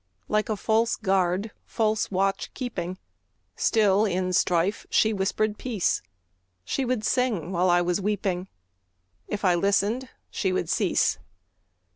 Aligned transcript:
Like 0.27 0.49
a 0.49 0.57
false 0.57 0.95
guard, 0.95 1.51
false 1.63 2.09
watch 2.09 2.51
keeping, 2.55 2.97
Still, 3.55 4.03
in 4.03 4.33
strife, 4.33 4.87
she 4.89 5.13
whispered 5.13 5.59
peace; 5.59 6.01
She 6.65 6.85
would 6.85 7.03
sing 7.05 7.51
while 7.51 7.69
I 7.69 7.81
was 7.83 8.01
weeping; 8.01 8.47
If 9.27 9.45
I 9.45 9.53
listened, 9.53 10.09
she 10.31 10.51
would 10.51 10.69
cease. 10.71 11.19